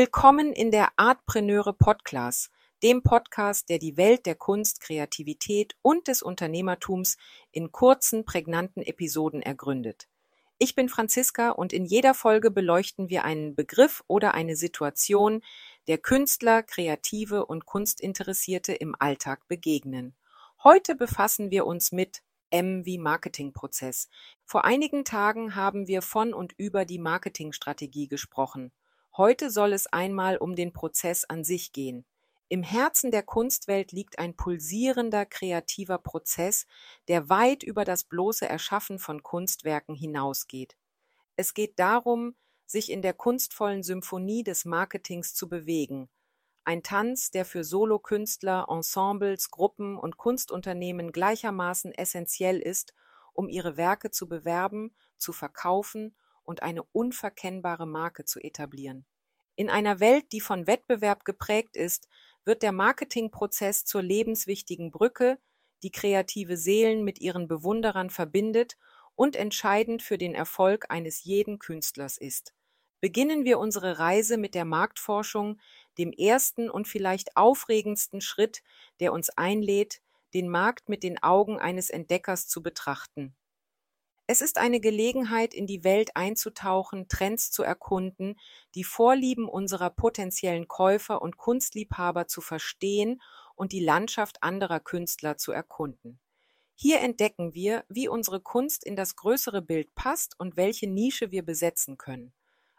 Willkommen 0.00 0.52
in 0.52 0.70
der 0.70 0.90
Artpreneure 0.94 1.72
Podcast, 1.72 2.52
dem 2.84 3.02
Podcast, 3.02 3.68
der 3.68 3.80
die 3.80 3.96
Welt 3.96 4.26
der 4.26 4.36
Kunst, 4.36 4.80
Kreativität 4.80 5.74
und 5.82 6.06
des 6.06 6.22
Unternehmertums 6.22 7.16
in 7.50 7.72
kurzen, 7.72 8.24
prägnanten 8.24 8.80
Episoden 8.80 9.42
ergründet. 9.42 10.06
Ich 10.56 10.76
bin 10.76 10.88
Franziska 10.88 11.50
und 11.50 11.72
in 11.72 11.84
jeder 11.84 12.14
Folge 12.14 12.52
beleuchten 12.52 13.08
wir 13.08 13.24
einen 13.24 13.56
Begriff 13.56 14.04
oder 14.06 14.34
eine 14.34 14.54
Situation, 14.54 15.42
der 15.88 15.98
Künstler, 15.98 16.62
Kreative 16.62 17.44
und 17.44 17.66
Kunstinteressierte 17.66 18.74
im 18.74 18.94
Alltag 19.00 19.48
begegnen. 19.48 20.14
Heute 20.62 20.94
befassen 20.94 21.50
wir 21.50 21.66
uns 21.66 21.90
mit 21.90 22.22
M 22.50 22.86
wie 22.86 22.98
Marketingprozess. 22.98 24.08
Vor 24.44 24.64
einigen 24.64 25.04
Tagen 25.04 25.56
haben 25.56 25.88
wir 25.88 26.02
von 26.02 26.34
und 26.34 26.54
über 26.56 26.84
die 26.84 27.00
Marketingstrategie 27.00 28.06
gesprochen. 28.06 28.70
Heute 29.18 29.50
soll 29.50 29.72
es 29.72 29.88
einmal 29.88 30.36
um 30.36 30.54
den 30.54 30.72
Prozess 30.72 31.24
an 31.24 31.42
sich 31.42 31.72
gehen. 31.72 32.04
Im 32.48 32.62
Herzen 32.62 33.10
der 33.10 33.24
Kunstwelt 33.24 33.90
liegt 33.90 34.20
ein 34.20 34.36
pulsierender 34.36 35.26
kreativer 35.26 35.98
Prozess, 35.98 36.66
der 37.08 37.28
weit 37.28 37.64
über 37.64 37.84
das 37.84 38.04
bloße 38.04 38.48
Erschaffen 38.48 39.00
von 39.00 39.24
Kunstwerken 39.24 39.96
hinausgeht. 39.96 40.76
Es 41.34 41.52
geht 41.52 41.80
darum, 41.80 42.36
sich 42.64 42.92
in 42.92 43.02
der 43.02 43.12
kunstvollen 43.12 43.82
Symphonie 43.82 44.44
des 44.44 44.64
Marketings 44.64 45.34
zu 45.34 45.48
bewegen. 45.48 46.08
Ein 46.62 46.84
Tanz, 46.84 47.32
der 47.32 47.44
für 47.44 47.64
Solokünstler, 47.64 48.66
Ensembles, 48.68 49.50
Gruppen 49.50 49.96
und 49.98 50.16
Kunstunternehmen 50.16 51.10
gleichermaßen 51.10 51.90
essentiell 51.90 52.60
ist, 52.60 52.94
um 53.32 53.48
ihre 53.48 53.76
Werke 53.76 54.12
zu 54.12 54.28
bewerben, 54.28 54.94
zu 55.16 55.32
verkaufen 55.32 56.14
und 56.44 56.62
eine 56.62 56.82
unverkennbare 56.82 57.86
Marke 57.86 58.24
zu 58.24 58.40
etablieren. 58.40 59.04
In 59.58 59.70
einer 59.70 59.98
Welt, 59.98 60.30
die 60.30 60.40
von 60.40 60.68
Wettbewerb 60.68 61.24
geprägt 61.24 61.76
ist, 61.76 62.06
wird 62.44 62.62
der 62.62 62.70
Marketingprozess 62.70 63.84
zur 63.84 64.02
lebenswichtigen 64.02 64.92
Brücke, 64.92 65.36
die 65.82 65.90
kreative 65.90 66.56
Seelen 66.56 67.02
mit 67.02 67.20
ihren 67.20 67.48
Bewunderern 67.48 68.08
verbindet 68.08 68.76
und 69.16 69.34
entscheidend 69.34 70.04
für 70.04 70.16
den 70.16 70.36
Erfolg 70.36 70.86
eines 70.90 71.24
jeden 71.24 71.58
Künstlers 71.58 72.18
ist. 72.18 72.54
Beginnen 73.00 73.44
wir 73.44 73.58
unsere 73.58 73.98
Reise 73.98 74.36
mit 74.36 74.54
der 74.54 74.64
Marktforschung, 74.64 75.58
dem 75.98 76.12
ersten 76.12 76.70
und 76.70 76.86
vielleicht 76.86 77.36
aufregendsten 77.36 78.20
Schritt, 78.20 78.62
der 79.00 79.12
uns 79.12 79.28
einlädt, 79.30 80.02
den 80.34 80.48
Markt 80.48 80.88
mit 80.88 81.02
den 81.02 81.20
Augen 81.20 81.58
eines 81.58 81.90
Entdeckers 81.90 82.46
zu 82.46 82.62
betrachten. 82.62 83.34
Es 84.30 84.42
ist 84.42 84.58
eine 84.58 84.78
Gelegenheit, 84.78 85.54
in 85.54 85.66
die 85.66 85.84
Welt 85.84 86.14
einzutauchen, 86.14 87.08
Trends 87.08 87.50
zu 87.50 87.62
erkunden, 87.62 88.38
die 88.74 88.84
Vorlieben 88.84 89.48
unserer 89.48 89.88
potenziellen 89.88 90.68
Käufer 90.68 91.22
und 91.22 91.38
Kunstliebhaber 91.38 92.26
zu 92.26 92.42
verstehen 92.42 93.22
und 93.54 93.72
die 93.72 93.82
Landschaft 93.82 94.42
anderer 94.42 94.80
Künstler 94.80 95.38
zu 95.38 95.52
erkunden. 95.52 96.20
Hier 96.74 97.00
entdecken 97.00 97.54
wir, 97.54 97.86
wie 97.88 98.06
unsere 98.06 98.38
Kunst 98.38 98.84
in 98.84 98.96
das 98.96 99.16
größere 99.16 99.62
Bild 99.62 99.94
passt 99.94 100.38
und 100.38 100.58
welche 100.58 100.90
Nische 100.90 101.30
wir 101.30 101.42
besetzen 101.42 101.96
können. 101.96 102.34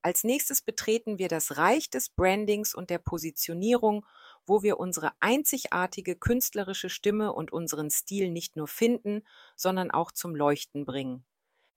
Als 0.00 0.22
nächstes 0.22 0.62
betreten 0.62 1.18
wir 1.18 1.26
das 1.26 1.56
Reich 1.56 1.90
des 1.90 2.08
Brandings 2.08 2.72
und 2.72 2.88
der 2.88 2.98
Positionierung, 2.98 4.06
wo 4.46 4.62
wir 4.62 4.78
unsere 4.78 5.10
einzigartige 5.18 6.14
künstlerische 6.14 6.88
Stimme 6.88 7.32
und 7.32 7.52
unseren 7.52 7.90
Stil 7.90 8.30
nicht 8.30 8.54
nur 8.54 8.68
finden, 8.68 9.26
sondern 9.56 9.90
auch 9.90 10.12
zum 10.12 10.36
Leuchten 10.36 10.84
bringen. 10.84 11.24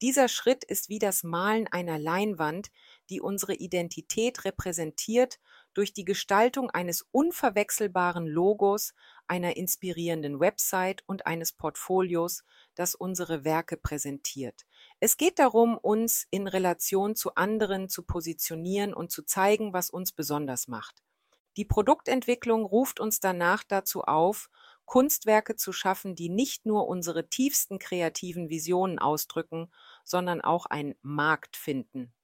Dieser 0.00 0.28
Schritt 0.28 0.62
ist 0.62 0.88
wie 0.88 1.00
das 1.00 1.24
Malen 1.24 1.66
einer 1.66 1.98
Leinwand, 1.98 2.70
die 3.10 3.20
unsere 3.20 3.54
Identität 3.54 4.44
repräsentiert 4.44 5.40
durch 5.74 5.92
die 5.92 6.04
Gestaltung 6.04 6.70
eines 6.70 7.04
unverwechselbaren 7.10 8.26
Logos, 8.26 8.94
einer 9.26 9.56
inspirierenden 9.56 10.38
Website 10.38 11.02
und 11.06 11.26
eines 11.26 11.52
Portfolios, 11.52 12.44
das 12.76 12.94
unsere 12.94 13.44
Werke 13.44 13.76
präsentiert. 13.76 14.66
Es 15.00 15.16
geht 15.16 15.40
darum, 15.40 15.76
uns 15.76 16.28
in 16.30 16.46
Relation 16.46 17.16
zu 17.16 17.34
anderen 17.34 17.88
zu 17.88 18.04
positionieren 18.04 18.94
und 18.94 19.10
zu 19.10 19.24
zeigen, 19.24 19.72
was 19.72 19.90
uns 19.90 20.12
besonders 20.12 20.68
macht. 20.68 21.02
Die 21.56 21.64
Produktentwicklung 21.64 22.64
ruft 22.64 23.00
uns 23.00 23.18
danach 23.18 23.64
dazu 23.64 24.02
auf, 24.02 24.48
Kunstwerke 24.88 25.54
zu 25.54 25.74
schaffen, 25.74 26.14
die 26.14 26.30
nicht 26.30 26.64
nur 26.64 26.88
unsere 26.88 27.28
tiefsten 27.28 27.78
kreativen 27.78 28.48
Visionen 28.48 28.98
ausdrücken, 28.98 29.70
sondern 30.02 30.40
auch 30.40 30.64
einen 30.64 30.94
Markt 31.02 31.58
finden. 31.58 32.14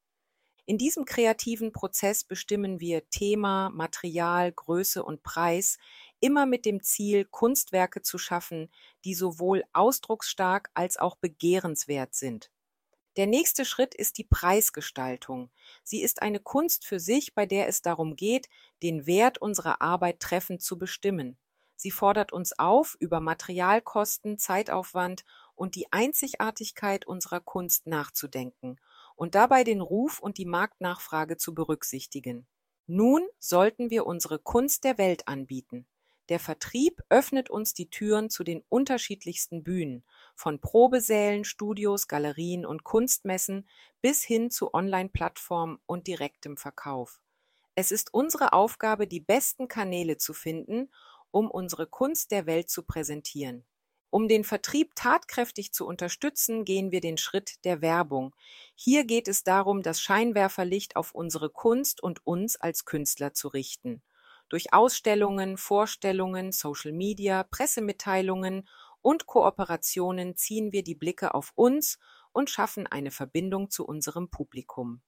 In 0.65 0.79
diesem 0.79 1.05
kreativen 1.05 1.73
Prozess 1.73 2.25
bestimmen 2.25 2.81
wir 2.81 3.07
Thema, 3.11 3.69
Material, 3.69 4.51
Größe 4.51 5.05
und 5.05 5.23
Preis 5.23 5.77
immer 6.21 6.47
mit 6.47 6.65
dem 6.65 6.83
Ziel, 6.83 7.27
Kunstwerke 7.27 8.01
zu 8.01 8.17
schaffen, 8.17 8.73
die 9.05 9.13
sowohl 9.13 9.65
ausdrucksstark 9.75 10.71
als 10.73 10.97
auch 10.97 11.17
begehrenswert 11.17 12.15
sind. 12.15 12.51
Der 13.19 13.27
nächste 13.27 13.67
Schritt 13.67 13.95
ist 13.95 14.17
die 14.17 14.25
Preisgestaltung. 14.25 15.51
Sie 15.83 16.01
ist 16.01 16.23
eine 16.23 16.41
Kunst 16.41 16.87
für 16.87 16.99
sich, 16.99 17.35
bei 17.35 17.45
der 17.45 17.69
es 17.69 17.83
darum 17.83 18.17
geht, 18.17 18.49
den 18.83 19.07
Wert 19.07 19.37
unserer 19.37 19.83
Arbeit 19.83 20.21
treffend 20.21 20.63
zu 20.63 20.79
bestimmen. 20.79 21.37
Sie 21.85 21.91
fordert 21.91 22.33
uns 22.33 22.59
auf, 22.59 22.97
über 22.99 23.21
Materialkosten, 23.21 24.39
Zeitaufwand 24.39 25.23
und 25.55 25.75
die 25.75 25.93
Einzigartigkeit 25.93 27.07
unserer 27.07 27.41
Kunst 27.41 27.87
nachzudenken 27.87 28.81
und 29.17 29.35
dabei 29.35 29.65
den 29.65 29.83
Ruf 29.83 30.19
und 30.19 30.39
die 30.39 30.47
Marktnachfrage 30.47 31.37
zu 31.37 31.55
berücksichtigen. 31.55 32.47
Nun 32.87 33.21
sollten 33.39 33.91
wir 33.91 34.07
unsere 34.07 34.39
Kunst 34.39 34.85
der 34.85 34.97
Welt 34.97 35.29
anbieten. 35.29 35.85
Der 36.31 36.41
Vertrieb 36.41 37.03
öffnet 37.11 37.51
uns 37.51 37.75
die 37.75 37.91
Türen 37.91 38.31
zu 38.31 38.45
den 38.45 38.65
unterschiedlichsten 38.71 39.63
Bühnen, 39.63 40.07
von 40.35 40.63
Probesälen, 40.63 41.45
Studios, 41.45 42.09
Galerien 42.09 42.65
und 42.65 42.85
Kunstmessen 42.85 43.69
bis 44.01 44.25
hin 44.25 44.51
zu 44.51 44.73
Online-Plattformen 44.73 45.81
und 45.85 46.07
direktem 46.07 46.57
Verkauf. 46.57 47.21
Es 47.77 47.91
ist 47.91 48.15
unsere 48.15 48.53
Aufgabe, 48.53 49.07
die 49.07 49.21
besten 49.21 49.67
Kanäle 49.67 50.17
zu 50.17 50.33
finden 50.33 50.89
um 51.35 51.51
unsere 51.51 51.89
Kunst 51.89 52.31
der 52.31 52.47
Welt 52.47 52.71
zu 52.71 52.85
präsentieren. 52.85 53.65
Um 54.09 54.29
den 54.29 54.45
Vertrieb 54.45 54.95
tatkräftig 54.95 55.73
zu 55.73 55.85
unterstützen, 55.85 56.65
gehen 56.65 56.93
wir 56.93 57.01
den 57.01 57.19
Schritt 57.19 57.65
der 57.65 57.83
Werbung. 57.83 58.37
Hier 58.77 59.05
geht 59.05 59.27
es 59.27 59.43
darum, 59.43 59.83
das 59.83 60.01
Scheinwerferlicht 60.01 60.95
auf 60.95 61.13
unsere 61.13 61.51
Kunst 61.51 62.01
und 62.01 62.25
uns 62.25 62.55
als 62.55 62.85
Künstler 62.85 63.35
zu 63.35 63.49
richten. 63.49 64.01
Durch 64.49 64.73
Ausstellungen, 64.73 65.57
Vorstellungen, 65.57 66.53
Social 66.53 66.93
Media, 66.93 67.43
Pressemitteilungen 67.43 68.69
und 69.03 69.27
Kooperationen 69.27 70.37
ziehen 70.37 70.71
wir 70.71 70.85
die 70.85 70.95
Blicke 70.95 71.35
auf 71.35 71.51
uns 71.57 71.99
und 72.31 72.49
schaffen 72.49 72.87
eine 72.87 73.11
Verbindung 73.11 73.71
zu 73.71 73.85
unserem 73.85 74.31
Publikum. 74.31 75.03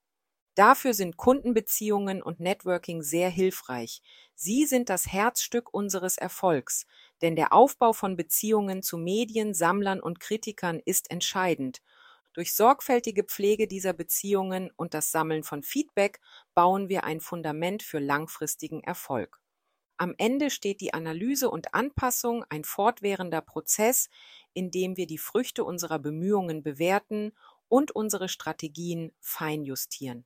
Dafür 0.56 0.94
sind 0.94 1.18
Kundenbeziehungen 1.18 2.22
und 2.22 2.40
Networking 2.40 3.02
sehr 3.02 3.28
hilfreich. 3.28 4.00
Sie 4.34 4.64
sind 4.64 4.88
das 4.88 5.06
Herzstück 5.06 5.72
unseres 5.72 6.16
Erfolgs, 6.16 6.86
denn 7.20 7.36
der 7.36 7.52
Aufbau 7.52 7.92
von 7.92 8.16
Beziehungen 8.16 8.82
zu 8.82 8.96
Medien, 8.96 9.52
Sammlern 9.52 10.00
und 10.00 10.18
Kritikern 10.18 10.80
ist 10.82 11.10
entscheidend. 11.10 11.82
Durch 12.32 12.54
sorgfältige 12.54 13.22
Pflege 13.24 13.68
dieser 13.68 13.92
Beziehungen 13.92 14.70
und 14.76 14.94
das 14.94 15.10
Sammeln 15.10 15.42
von 15.42 15.62
Feedback 15.62 16.20
bauen 16.54 16.88
wir 16.88 17.04
ein 17.04 17.20
Fundament 17.20 17.82
für 17.82 17.98
langfristigen 17.98 18.82
Erfolg. 18.82 19.38
Am 19.98 20.14
Ende 20.16 20.48
steht 20.48 20.80
die 20.80 20.94
Analyse 20.94 21.50
und 21.50 21.74
Anpassung, 21.74 22.44
ein 22.48 22.64
fortwährender 22.64 23.42
Prozess, 23.42 24.08
in 24.54 24.70
dem 24.70 24.96
wir 24.96 25.06
die 25.06 25.18
Früchte 25.18 25.64
unserer 25.64 25.98
Bemühungen 25.98 26.62
bewerten 26.62 27.32
und 27.68 27.90
unsere 27.90 28.30
Strategien 28.30 29.14
feinjustieren. 29.20 30.24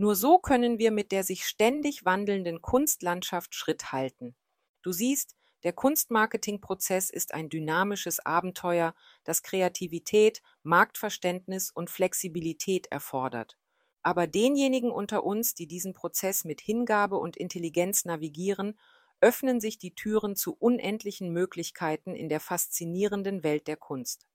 Nur 0.00 0.16
so 0.16 0.38
können 0.38 0.78
wir 0.78 0.92
mit 0.92 1.12
der 1.12 1.24
sich 1.24 1.44
ständig 1.46 2.06
wandelnden 2.06 2.62
Kunstlandschaft 2.62 3.54
Schritt 3.54 3.92
halten. 3.92 4.34
Du 4.80 4.92
siehst, 4.92 5.36
der 5.62 5.74
Kunstmarketingprozess 5.74 7.10
ist 7.10 7.34
ein 7.34 7.50
dynamisches 7.50 8.18
Abenteuer, 8.24 8.94
das 9.24 9.42
Kreativität, 9.42 10.40
Marktverständnis 10.62 11.70
und 11.70 11.90
Flexibilität 11.90 12.86
erfordert. 12.86 13.58
Aber 14.02 14.26
denjenigen 14.26 14.90
unter 14.90 15.22
uns, 15.22 15.52
die 15.54 15.66
diesen 15.66 15.92
Prozess 15.92 16.46
mit 16.46 16.62
Hingabe 16.62 17.18
und 17.18 17.36
Intelligenz 17.36 18.06
navigieren, 18.06 18.78
öffnen 19.20 19.60
sich 19.60 19.76
die 19.76 19.94
Türen 19.94 20.34
zu 20.34 20.56
unendlichen 20.58 21.30
Möglichkeiten 21.30 22.14
in 22.14 22.30
der 22.30 22.40
faszinierenden 22.40 23.42
Welt 23.42 23.66
der 23.66 23.76
Kunst. 23.76 24.26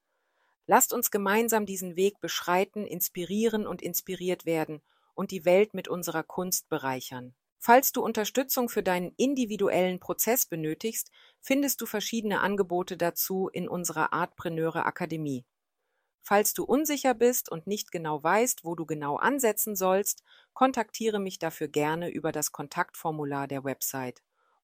Lasst 0.68 0.94
uns 0.94 1.10
gemeinsam 1.10 1.66
diesen 1.66 1.96
Weg 1.96 2.22
beschreiten, 2.22 2.86
inspirieren 2.86 3.66
und 3.66 3.82
inspiriert 3.82 4.46
werden 4.46 4.84
und 5.16 5.32
die 5.32 5.46
Welt 5.46 5.74
mit 5.74 5.88
unserer 5.88 6.24
Kunst 6.24 6.70
bereichern. 6.70 7.34
Falls 7.58 7.92
du 7.92 8.04
Unterstützung 8.04 8.70
für 8.70 8.84
deinen 8.84 9.14
individuellen 9.18 10.00
Prozess 10.00 10.46
benötigst, 10.46 11.10
findest 11.42 11.82
du 11.82 11.88
verschiedene 11.88 12.42
Angebote 12.42 12.96
dazu 12.96 13.50
in 13.52 13.68
unserer 13.68 14.14
Artpreneure 14.14 14.86
Akademie. 14.86 15.46
Falls 16.22 16.54
du 16.54 16.64
unsicher 16.64 17.14
bist 17.14 17.52
und 17.52 17.68
nicht 17.68 17.92
genau 17.92 18.24
weißt, 18.24 18.66
wo 18.66 18.76
du 18.76 18.86
genau 18.86 19.18
ansetzen 19.18 19.76
sollst, 19.76 20.24
kontaktiere 20.54 21.20
mich 21.20 21.40
dafür 21.40 21.68
gerne 21.68 22.10
über 22.10 22.32
das 22.32 22.52
Kontaktformular 22.52 23.48
der 23.48 23.64
Website 23.64 24.22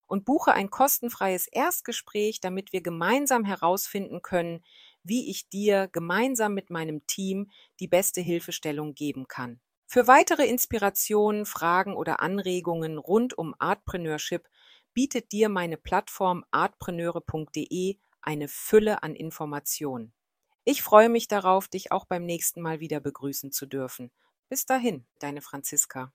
und 0.08 0.26
buche 0.26 0.54
ein 0.54 0.70
kostenfreies 0.70 1.48
Erstgespräch, 1.48 2.42
damit 2.42 2.74
wir 2.74 2.82
gemeinsam 2.82 3.46
herausfinden 3.46 4.22
können, 4.22 4.64
wie 5.04 5.30
ich 5.30 5.50
dir 5.50 5.88
gemeinsam 5.88 6.54
mit 6.54 6.70
meinem 6.70 7.08
Team 7.08 7.50
die 7.80 7.88
beste 7.88 8.22
Hilfestellung 8.22 8.94
geben 8.94 9.28
kann. 9.28 9.62
Für 9.94 10.08
weitere 10.08 10.48
Inspirationen, 10.48 11.46
Fragen 11.46 11.98
oder 11.98 12.22
Anregungen 12.22 12.98
rund 12.98 13.38
um 13.38 13.54
Artpreneurship 13.60 14.48
bietet 14.94 15.34
dir 15.34 15.50
meine 15.50 15.76
Plattform 15.76 16.46
artpreneure.de 16.50 17.98
eine 18.22 18.48
Fülle 18.48 19.04
an 19.04 19.16
Informationen. 19.16 20.14
Ich 20.64 20.82
freue 20.82 21.10
mich 21.10 21.28
darauf, 21.28 21.68
dich 21.68 21.92
auch 21.92 22.06
beim 22.06 22.26
nächsten 22.26 22.62
Mal 22.62 22.80
wieder 22.80 23.02
begrüßen 23.02 23.52
zu 23.52 23.66
dürfen. 23.66 24.12
Bis 24.48 24.66
dahin, 24.66 25.06
deine 25.20 25.42
Franziska. 25.42 26.14